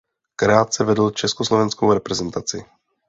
[0.35, 2.65] Krátce vedl československou reprezentaci.